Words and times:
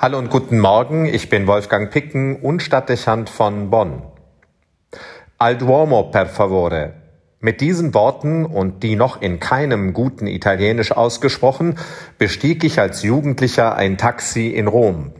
Hallo 0.00 0.16
und 0.16 0.30
guten 0.30 0.60
Morgen, 0.60 1.06
ich 1.06 1.28
bin 1.28 1.48
Wolfgang 1.48 1.90
Picken 1.90 2.36
und 2.36 2.62
Stadtdechant 2.62 3.28
von 3.28 3.68
Bonn. 3.68 4.02
Al 5.38 5.58
Duomo 5.58 6.04
per 6.04 6.26
favore. 6.26 6.92
Mit 7.40 7.60
diesen 7.60 7.94
Worten 7.94 8.46
und 8.46 8.84
die 8.84 8.94
noch 8.94 9.20
in 9.20 9.40
keinem 9.40 9.92
guten 9.92 10.28
Italienisch 10.28 10.92
ausgesprochen, 10.92 11.80
bestieg 12.16 12.62
ich 12.62 12.78
als 12.78 13.02
Jugendlicher 13.02 13.74
ein 13.74 13.98
Taxi 13.98 14.46
in 14.50 14.68
Rom. 14.68 15.10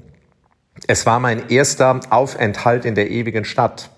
Es 0.86 1.06
war 1.06 1.18
mein 1.18 1.48
erster 1.48 1.98
Aufenthalt 2.10 2.84
in 2.84 2.94
der 2.94 3.10
ewigen 3.10 3.44
Stadt. 3.44 3.90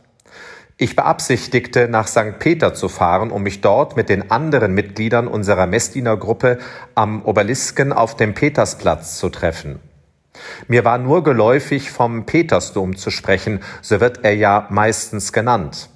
Ich 0.78 0.96
beabsichtigte, 0.96 1.88
nach 1.88 2.06
St. 2.08 2.38
Peter 2.38 2.72
zu 2.72 2.88
fahren, 2.88 3.30
um 3.30 3.42
mich 3.42 3.60
dort 3.60 3.98
mit 3.98 4.08
den 4.08 4.30
anderen 4.30 4.72
Mitgliedern 4.72 5.28
unserer 5.28 5.66
Messdienergruppe 5.66 6.58
am 6.94 7.22
Obelisken 7.22 7.92
auf 7.92 8.16
dem 8.16 8.32
Petersplatz 8.32 9.18
zu 9.18 9.28
treffen. 9.28 9.78
Mir 10.68 10.84
war 10.84 10.98
nur 10.98 11.24
geläufig 11.24 11.90
vom 11.90 12.26
Petersdom 12.26 12.96
zu 12.96 13.10
sprechen, 13.10 13.60
so 13.82 14.00
wird 14.00 14.24
er 14.24 14.34
ja 14.34 14.66
meistens 14.70 15.32
genannt. 15.32 15.88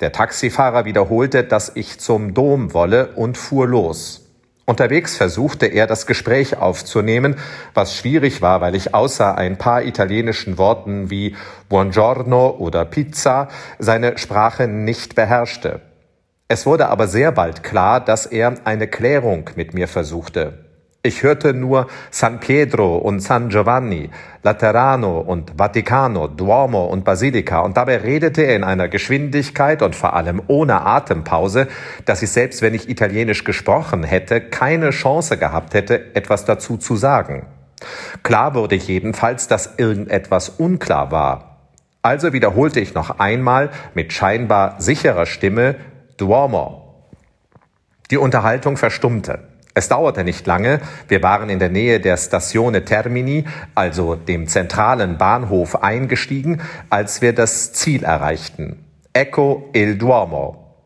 Der 0.00 0.12
Taxifahrer 0.12 0.84
wiederholte, 0.84 1.44
dass 1.44 1.72
ich 1.74 2.00
zum 2.00 2.34
Dom 2.34 2.74
wolle 2.74 3.08
und 3.14 3.38
fuhr 3.38 3.68
los. 3.68 4.22
Unterwegs 4.64 5.16
versuchte 5.16 5.66
er, 5.66 5.86
das 5.86 6.06
Gespräch 6.06 6.56
aufzunehmen, 6.56 7.36
was 7.74 7.96
schwierig 7.96 8.42
war, 8.42 8.60
weil 8.60 8.74
ich 8.74 8.94
außer 8.94 9.36
ein 9.36 9.58
paar 9.58 9.82
italienischen 9.82 10.56
Worten 10.56 11.10
wie 11.10 11.36
Buongiorno 11.68 12.50
oder 12.58 12.84
Pizza 12.84 13.48
seine 13.78 14.18
Sprache 14.18 14.68
nicht 14.68 15.14
beherrschte. 15.14 15.80
Es 16.48 16.64
wurde 16.64 16.88
aber 16.88 17.08
sehr 17.08 17.32
bald 17.32 17.62
klar, 17.62 17.98
dass 18.00 18.26
er 18.26 18.54
eine 18.64 18.86
Klärung 18.86 19.50
mit 19.56 19.74
mir 19.74 19.88
versuchte. 19.88 20.61
Ich 21.04 21.24
hörte 21.24 21.52
nur 21.52 21.88
San 22.12 22.38
Pietro 22.38 22.96
und 22.96 23.18
San 23.18 23.48
Giovanni, 23.48 24.08
Laterano 24.44 25.18
und 25.18 25.58
Vaticano, 25.58 26.28
Duomo 26.28 26.84
und 26.84 27.04
Basilika 27.04 27.58
und 27.62 27.76
dabei 27.76 27.96
redete 27.96 28.42
er 28.42 28.54
in 28.54 28.62
einer 28.62 28.86
Geschwindigkeit 28.86 29.82
und 29.82 29.96
vor 29.96 30.14
allem 30.14 30.40
ohne 30.46 30.86
Atempause, 30.86 31.66
dass 32.04 32.22
ich 32.22 32.30
selbst 32.30 32.62
wenn 32.62 32.72
ich 32.72 32.88
Italienisch 32.88 33.42
gesprochen 33.42 34.04
hätte, 34.04 34.40
keine 34.40 34.90
Chance 34.90 35.38
gehabt 35.38 35.74
hätte, 35.74 36.14
etwas 36.14 36.44
dazu 36.44 36.76
zu 36.76 36.94
sagen. 36.94 37.46
Klar 38.22 38.54
wurde 38.54 38.76
jedenfalls, 38.76 39.48
dass 39.48 39.74
irgendetwas 39.78 40.50
unklar 40.50 41.10
war. 41.10 41.66
Also 42.02 42.32
wiederholte 42.32 42.78
ich 42.78 42.94
noch 42.94 43.18
einmal 43.18 43.70
mit 43.94 44.12
scheinbar 44.12 44.80
sicherer 44.80 45.26
Stimme 45.26 45.74
Duomo. 46.16 47.08
Die 48.12 48.18
Unterhaltung 48.18 48.76
verstummte. 48.76 49.51
Es 49.74 49.88
dauerte 49.88 50.22
nicht 50.22 50.46
lange, 50.46 50.80
wir 51.08 51.22
waren 51.22 51.48
in 51.48 51.58
der 51.58 51.70
Nähe 51.70 51.98
der 51.98 52.18
Stazione 52.18 52.84
Termini, 52.84 53.44
also 53.74 54.16
dem 54.16 54.46
zentralen 54.46 55.16
Bahnhof, 55.16 55.82
eingestiegen, 55.82 56.60
als 56.90 57.22
wir 57.22 57.32
das 57.32 57.72
Ziel 57.72 58.04
erreichten. 58.04 58.84
Ecco 59.14 59.70
il 59.72 59.96
Duomo. 59.96 60.76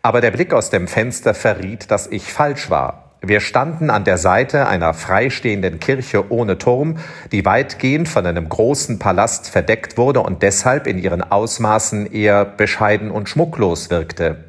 Aber 0.00 0.20
der 0.20 0.30
Blick 0.30 0.54
aus 0.54 0.70
dem 0.70 0.88
Fenster 0.88 1.34
verriet, 1.34 1.90
dass 1.90 2.06
ich 2.06 2.32
falsch 2.32 2.70
war. 2.70 3.16
Wir 3.20 3.40
standen 3.40 3.88
an 3.88 4.04
der 4.04 4.18
Seite 4.18 4.68
einer 4.68 4.92
freistehenden 4.92 5.80
Kirche 5.80 6.30
ohne 6.30 6.58
Turm, 6.58 6.98
die 7.32 7.44
weitgehend 7.46 8.06
von 8.06 8.26
einem 8.26 8.48
großen 8.48 8.98
Palast 8.98 9.48
verdeckt 9.48 9.96
wurde 9.96 10.20
und 10.20 10.42
deshalb 10.42 10.86
in 10.86 10.98
ihren 10.98 11.22
Ausmaßen 11.22 12.10
eher 12.12 12.44
bescheiden 12.44 13.10
und 13.10 13.28
schmucklos 13.28 13.88
wirkte. 13.88 14.44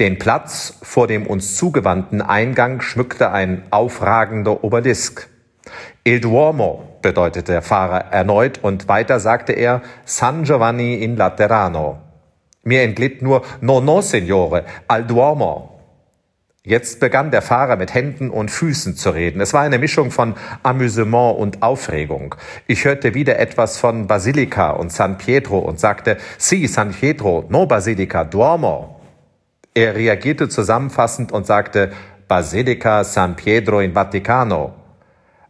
Den 0.00 0.18
Platz 0.18 0.78
vor 0.82 1.06
dem 1.06 1.24
uns 1.24 1.56
zugewandten 1.56 2.20
Eingang 2.20 2.80
schmückte 2.80 3.30
ein 3.30 3.62
aufragender 3.70 4.64
Obelisk. 4.64 5.28
Il 6.02 6.20
Duomo 6.20 6.98
bedeutete 7.00 7.52
der 7.52 7.62
Fahrer 7.62 8.06
erneut 8.10 8.58
und 8.60 8.88
weiter 8.88 9.20
sagte 9.20 9.52
er 9.52 9.82
San 10.04 10.42
Giovanni 10.42 10.94
in 10.94 11.16
Laterano. 11.16 11.98
Mir 12.64 12.82
entglitt 12.82 13.22
nur 13.22 13.42
No, 13.60 13.80
no, 13.80 14.00
Signore, 14.00 14.64
al 14.88 15.04
Duomo. 15.04 15.70
Jetzt 16.64 16.98
begann 16.98 17.30
der 17.30 17.42
Fahrer 17.42 17.76
mit 17.76 17.94
Händen 17.94 18.30
und 18.30 18.50
Füßen 18.50 18.96
zu 18.96 19.10
reden. 19.10 19.40
Es 19.40 19.52
war 19.52 19.60
eine 19.60 19.78
Mischung 19.78 20.10
von 20.10 20.34
Amüsement 20.62 21.38
und 21.38 21.62
Aufregung. 21.62 22.34
Ich 22.66 22.84
hörte 22.84 23.14
wieder 23.14 23.38
etwas 23.38 23.78
von 23.78 24.06
Basilica 24.08 24.70
und 24.70 24.90
San 24.90 25.18
Pietro 25.18 25.58
und 25.58 25.78
sagte, 25.78 26.16
Si, 26.38 26.66
San 26.66 26.92
Pietro, 26.92 27.44
no 27.48 27.66
Basilica, 27.66 28.24
Duomo. 28.24 28.93
Er 29.76 29.96
reagierte 29.96 30.48
zusammenfassend 30.48 31.32
und 31.32 31.46
sagte 31.46 31.90
Basilica 32.28 33.02
San 33.02 33.34
Pietro 33.34 33.80
in 33.80 33.92
Vaticano. 33.92 34.72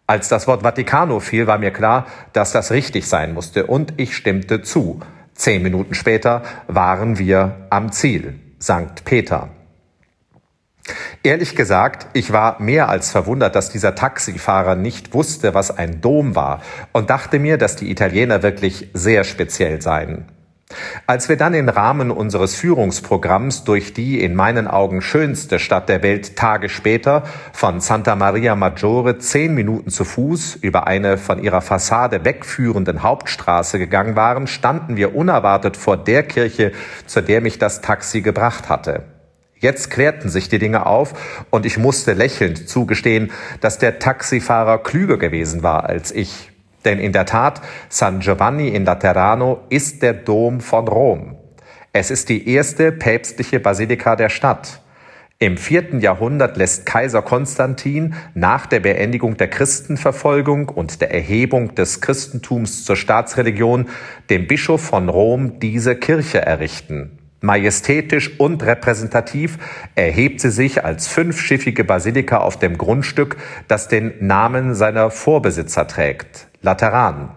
Als 0.07 0.29
das 0.29 0.47
Wort 0.47 0.65
Vaticano 0.65 1.21
fiel, 1.21 1.47
war 1.47 1.59
mir 1.59 1.71
klar, 1.71 2.07
dass 2.33 2.53
das 2.53 2.71
richtig 2.71 3.07
sein 3.07 3.35
musste, 3.35 3.67
und 3.67 3.95
ich 3.99 4.17
stimmte 4.17 4.63
zu. 4.63 5.01
Zehn 5.35 5.63
Minuten 5.63 5.95
später 5.95 6.43
waren 6.69 7.19
wir 7.19 7.67
am 7.69 7.93
Ziel, 7.93 8.41
St. 8.61 9.05
Peter. 9.05 9.51
Ehrlich 11.23 11.55
gesagt, 11.57 12.07
ich 12.13 12.33
war 12.33 12.61
mehr 12.61 12.89
als 12.89 13.11
verwundert, 13.11 13.55
dass 13.55 13.71
dieser 13.71 13.95
Taxifahrer 13.95 14.75
nicht 14.75 15.13
wusste, 15.15 15.55
was 15.55 15.71
ein 15.77 16.01
Dom 16.01 16.35
war, 16.35 16.63
und 16.93 17.11
dachte 17.11 17.39
mir, 17.39 17.59
dass 17.59 17.77
die 17.77 17.91
Italiener 17.91 18.43
wirklich 18.43 18.91
sehr 18.95 19.25
speziell 19.25 19.83
seien. 19.83 20.31
Als 21.07 21.29
wir 21.29 21.37
dann 21.37 21.55
im 21.55 21.69
Rahmen 21.69 22.11
unseres 22.11 22.55
Führungsprogramms 22.55 23.65
durch 23.65 23.93
die 23.93 24.21
in 24.23 24.35
meinen 24.35 24.67
Augen 24.67 25.03
schönste 25.03 25.59
Stadt 25.59 25.89
der 25.89 26.03
Welt 26.03 26.37
Tage 26.37 26.69
später 26.69 27.25
von 27.53 27.81
Santa 27.81 28.17
Maria 28.17 28.57
Maggiore 28.57 29.19
zehn 29.19 29.55
Minuten 29.55 29.91
zu 29.91 30.05
Fuß 30.05 30.57
über 30.57 30.87
eine 30.87 31.19
von 31.19 31.43
ihrer 31.43 31.61
Fassade 31.61 32.25
wegführenden 32.25 33.03
Hauptstraße 33.03 33.79
gegangen 33.79 34.17
waren, 34.17 34.47
standen 34.47 34.97
wir 34.97 35.15
unerwartet 35.15 35.77
vor 35.77 35.97
der 35.97 36.23
Kirche, 36.23 36.73
zu 37.07 37.21
der 37.21 37.41
mich 37.41 37.59
das 37.59 37.81
Taxi 37.81 38.21
gebracht 38.21 38.69
hatte. 38.69 39.05
Jetzt 39.65 39.91
klärten 39.91 40.29
sich 40.29 40.49
die 40.49 40.59
Dinge 40.59 40.85
auf 40.85 41.47
und 41.51 41.65
ich 41.65 41.79
musste 41.79 42.13
lächelnd 42.13 42.69
zugestehen, 42.69 43.31
dass 43.61 43.79
der 43.79 43.99
Taxifahrer 43.99 44.83
klüger 44.83 45.17
gewesen 45.17 45.63
war 45.63 45.85
als 45.85 46.13
ich. 46.13 46.54
Denn 46.85 46.99
in 46.99 47.13
der 47.13 47.27
Tat, 47.27 47.61
San 47.89 48.21
Giovanni 48.21 48.69
in 48.69 48.85
Laterano 48.85 49.61
ist 49.69 50.03
der 50.03 50.15
Dom 50.15 50.61
von 50.61 50.89
Rom. 50.89 51.37
Es 51.93 52.11
ist 52.11 52.29
die 52.29 52.49
erste 52.49 52.93
päpstliche 52.93 53.61
Basilika 53.61 54.17
der 54.17 54.29
Stadt. 54.29 54.81
Im 55.39 55.57
vierten 55.57 56.01
Jahrhundert 56.01 56.57
lässt 56.57 56.87
Kaiser 56.87 57.21
Konstantin 57.21 58.15
nach 58.35 58.67
der 58.67 58.81
Beendigung 58.81 59.37
der 59.37 59.49
Christenverfolgung 59.49 60.69
und 60.69 61.01
der 61.01 61.13
Erhebung 61.13 61.75
des 61.75 62.01
Christentums 62.01 62.85
zur 62.85 62.97
Staatsreligion 62.97 63.89
dem 64.31 64.47
Bischof 64.47 64.81
von 64.81 65.09
Rom 65.09 65.59
diese 65.59 65.97
Kirche 65.97 66.41
errichten. 66.41 67.19
Majestätisch 67.41 68.41
und 68.41 68.65
repräsentativ 68.65 69.59
erhebt 69.95 70.41
sie 70.41 70.51
sich 70.51 70.85
als 70.85 71.09
fünfschiffige 71.09 71.85
Basilika 71.85 72.39
auf 72.39 72.59
dem 72.59 72.79
Grundstück, 72.79 73.37
das 73.69 73.89
den 73.89 74.15
Namen 74.21 74.75
seiner 74.75 75.11
Vorbesitzer 75.11 75.87
trägt. 75.87 76.49
Lateran. 76.65 77.29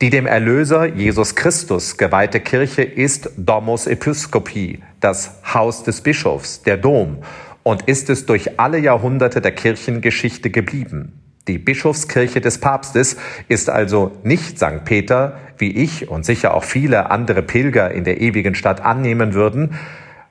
Die 0.00 0.08
dem 0.08 0.26
Erlöser 0.26 0.86
Jesus 0.86 1.36
Christus 1.36 1.98
geweihte 1.98 2.40
Kirche 2.40 2.82
ist 2.82 3.30
Domus 3.36 3.86
Episcopi, 3.86 4.82
das 5.00 5.38
Haus 5.52 5.84
des 5.84 6.00
Bischofs, 6.00 6.62
der 6.62 6.78
Dom, 6.78 7.18
und 7.62 7.82
ist 7.82 8.08
es 8.08 8.24
durch 8.24 8.58
alle 8.58 8.78
Jahrhunderte 8.78 9.42
der 9.42 9.52
Kirchengeschichte 9.52 10.48
geblieben. 10.48 11.20
Die 11.46 11.58
Bischofskirche 11.58 12.40
des 12.40 12.58
Papstes 12.58 13.18
ist 13.48 13.68
also 13.68 14.12
nicht 14.22 14.58
St. 14.58 14.84
Peter, 14.86 15.36
wie 15.58 15.70
ich 15.70 16.08
und 16.08 16.24
sicher 16.24 16.54
auch 16.54 16.64
viele 16.64 17.10
andere 17.10 17.42
Pilger 17.42 17.90
in 17.90 18.04
der 18.04 18.20
ewigen 18.22 18.54
Stadt 18.54 18.80
annehmen 18.80 19.34
würden, 19.34 19.78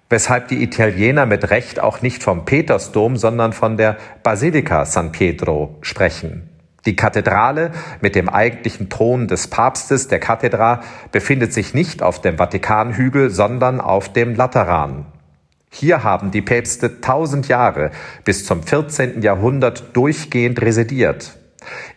weshalb 0.10 0.48
die 0.48 0.64
Italiener 0.64 1.28
mit 1.28 1.52
Recht 1.52 1.80
auch 1.80 2.02
nicht 2.02 2.24
vom 2.24 2.46
Petersdom, 2.46 3.16
sondern 3.16 3.54
von 3.54 3.78
der 3.78 3.98
Basilica 4.24 4.86
San 4.86 5.12
Pietro 5.12 5.78
sprechen. 5.82 6.51
Die 6.86 6.96
Kathedrale 6.96 7.72
mit 8.02 8.16
dem 8.16 8.28
eigentlichen 8.28 8.90
Thron 8.90 9.28
des 9.28 9.48
Papstes, 9.48 10.08
der 10.08 10.20
Kathedra, 10.20 10.82
befindet 11.12 11.54
sich 11.54 11.74
nicht 11.74 12.02
auf 12.02 12.22
dem 12.22 12.38
Vatikanhügel, 12.38 13.30
sondern 13.30 13.80
auf 13.80 14.12
dem 14.12 14.34
Lateran. 14.36 15.06
Hier 15.70 16.04
haben 16.04 16.32
die 16.32 16.42
Päpste 16.42 17.00
tausend 17.00 17.48
Jahre 17.48 17.92
bis 18.26 18.46
zum 18.46 18.64
14. 18.64 19.22
Jahrhundert 19.22 19.96
durchgehend 19.96 20.62
residiert. 20.62 21.38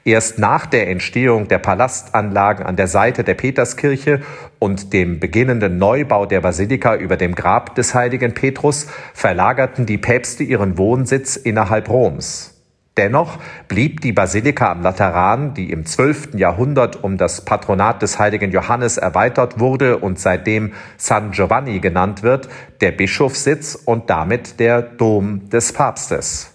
Erst 0.05 0.39
nach 0.39 0.67
der 0.67 0.91
Entstehung 0.91 1.49
der 1.49 1.59
Palastanlagen 1.59 2.67
an 2.67 2.77
der 2.77 2.87
Seite 2.87 3.25
der 3.25 3.35
Peterskirche 3.35 4.21
und 4.59 4.93
dem 4.93 5.19
beginnenden 5.19 5.79
Neubau 5.79 6.27
der 6.27 6.43
Basilika 6.43 6.95
über 6.95 7.17
dem 7.17 7.35
Grab 7.35 7.75
des 7.75 7.95
heiligen 7.95 8.35
Petrus 8.35 8.87
verlagerten 9.15 9.87
die 9.87 9.99
Päpste 9.99 10.45
ihren 10.45 10.77
Wohnsitz 10.77 11.37
innerhalb 11.37 11.89
Roms. 11.89 12.54
Dennoch 12.97 13.39
blieb 13.67 14.03
die 14.03 14.13
Basilika 14.13 14.71
am 14.71 14.83
Lateran, 14.83 15.53
die 15.53 15.73
im 15.73 15.85
12. 15.85 16.35
Jahrhundert 16.35 17.03
um 17.03 17.17
das 17.17 17.45
Patronat 17.45 18.03
des 18.03 18.21
heiligen 18.21 18.53
Johannes 18.53 18.99
erweitert 18.99 19.59
wurde 19.59 19.99
und 19.99 20.21
seitdem 20.21 20.75
San 20.97 21.33
Giovanni 21.33 21.81
genannt 21.81 22.23
wird, 22.23 22.49
der 22.81 22.93
Bischofssitz 22.93 23.75
und 23.75 24.11
damit 24.11 24.61
der 24.61 24.81
Dom 24.81 25.49
des 25.51 25.73
Papstes. 25.73 26.53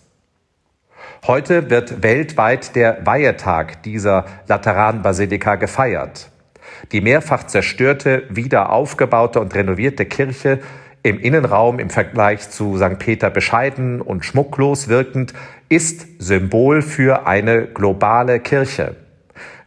Heute 1.28 1.70
wird 1.70 2.02
weltweit 2.02 2.74
der 2.78 3.06
Weihetag 3.06 3.84
dieser 3.84 4.26
Lateranbasilika 4.48 5.56
gefeiert. 5.56 6.32
Die 6.94 7.02
mehrfach 7.02 7.44
zerstörte, 7.44 8.24
wieder 8.30 8.72
aufgebaute 8.72 9.42
und 9.42 9.54
renovierte 9.54 10.06
Kirche 10.06 10.60
im 11.04 11.20
Innenraum 11.20 11.80
im 11.80 11.90
Vergleich 11.90 12.50
zu 12.50 12.78
St. 12.78 13.00
Peter 13.00 13.30
bescheiden 13.30 14.02
und 14.02 14.26
schmucklos 14.26 14.88
wirkend, 14.88 15.34
ist 15.70 16.08
Symbol 16.20 16.82
für 16.82 17.28
eine 17.28 17.68
globale 17.68 18.40
Kirche. 18.40 18.96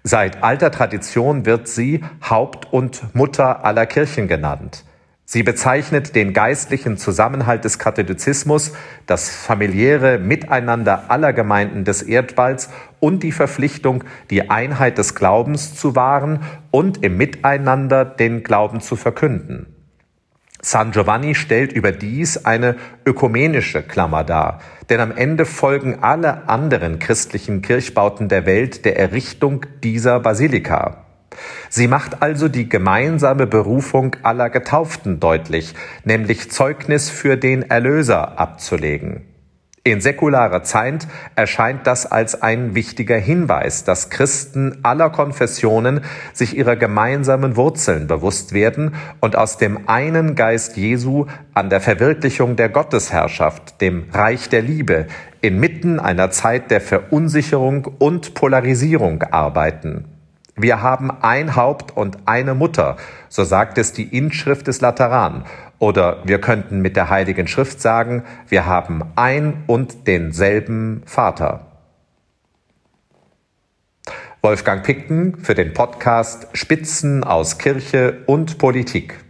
Seit 0.05 0.43
alter 0.43 0.71
Tradition 0.71 1.47
wird 1.47 1.69
sie 1.69 2.03
Haupt 2.29 2.73
und 2.73 3.15
Mutter 3.15 3.65
aller 3.65 3.87
Kirchen 3.87 4.27
genannt. 4.27 4.85
Sie 5.25 5.45
bezeichnet 5.45 6.15
den 6.15 6.35
geistlichen 6.35 6.99
Zusammenhalt 6.99 7.65
des 7.65 7.79
Katholizismus, 7.79 8.73
das 9.07 9.31
familiäre 9.31 10.19
Miteinander 10.19 11.11
aller 11.11 11.33
Gemeinden 11.33 11.85
des 11.85 12.03
Erdballs 12.03 12.69
und 13.01 13.23
die 13.23 13.33
Verpflichtung, 13.33 14.05
die 14.29 14.51
Einheit 14.51 14.99
des 14.99 15.15
Glaubens 15.15 15.75
zu 15.75 15.97
wahren 15.97 16.41
und 16.71 17.03
im 17.03 17.17
Miteinander 17.17 18.05
den 18.05 18.43
Glauben 18.43 18.81
zu 18.81 18.97
verkünden. 18.97 19.82
San 20.65 20.93
Giovanni 20.93 21.35
stellt 21.35 21.73
überdies 21.73 22.45
eine 22.45 22.77
ökumenische 23.05 23.83
Klammer 23.83 24.23
dar, 24.23 24.61
denn 24.89 25.01
am 25.01 25.11
Ende 25.11 25.45
folgen 25.45 25.99
alle 26.03 26.49
anderen 26.49 27.01
christlichen 27.01 27.63
Kirchbauten 27.63 28.29
der 28.29 28.47
Welt 28.47 28.85
der 28.85 28.97
Errichtung 28.97 29.67
dieser 29.83 30.21
Basilika. 30.21 31.05
Sie 31.69 31.89
macht 31.89 32.23
also 32.23 32.47
die 32.47 32.69
gemeinsame 32.69 33.49
Berufung 33.49 34.15
aller 34.23 34.51
Getauften 34.51 35.19
deutlich, 35.19 35.75
nämlich 36.05 36.53
Zeugnis 36.53 37.11
für 37.11 37.37
den 37.37 37.69
Erlöser 37.69 38.39
abzulegen. 38.39 39.32
In 39.85 40.01
säkularer 40.01 40.63
Zeit 40.63 41.09
erscheint 41.35 41.89
das 41.89 42.07
als 42.07 42.41
ein 42.41 42.77
wichtiger 42.77 43.17
Hinweis, 43.17 43.83
dass 43.83 44.11
Christen 44.11 44.79
aller 44.85 45.11
Konfessionen 45.11 46.03
sich 46.33 46.57
ihrer 46.57 46.77
gemeinsamen 46.77 47.57
Wurzeln 47.57 48.07
bewusst 48.07 48.53
werden 48.53 48.95
und 49.19 49.35
aus 49.35 49.59
dem 49.59 49.89
einen 49.89 50.37
Geist 50.37 50.77
Jesu 50.77 51.27
an 51.53 51.69
der 51.69 51.81
Verwirklichung 51.81 52.55
der 52.55 52.69
Gottesherrschaft, 52.69 53.81
dem 53.81 54.07
Reich 54.13 54.49
der 54.49 54.63
Liebe, 54.63 55.09
inmitten 55.41 55.99
einer 55.99 56.31
Zeit 56.31 56.71
der 56.71 56.81
Verunsicherung 56.81 57.85
und 57.99 58.35
Polarisierung 58.35 59.25
arbeiten. 59.25 60.12
Wir 60.55 60.83
haben 60.83 61.11
ein 61.23 61.57
Haupt 61.57 61.97
und 61.97 62.19
eine 62.27 62.55
Mutter, 62.55 62.97
so 63.29 63.43
sagt 63.43 63.79
es 63.79 63.93
die 63.93 64.17
Inschrift 64.17 64.67
des 64.67 64.81
Lateran. 64.83 65.45
Oder 65.79 66.19
wir 66.25 66.41
könnten 66.41 66.81
mit 66.81 66.95
der 66.95 67.09
Heiligen 67.09 67.49
Schrift 67.49 67.81
sagen, 67.81 68.23
wir 68.49 68.67
haben 68.67 69.03
ein 69.17 69.65
und 69.67 70.07
denselben 70.07 71.03
Vater. 71.07 71.67
Wolfgang 74.43 74.83
Picken 74.85 75.37
für 75.39 75.55
den 75.55 75.73
Podcast 75.73 76.49
Spitzen 76.53 77.25
aus 77.25 77.59
Kirche 77.59 78.23
und 78.27 78.59
Politik. 78.59 79.22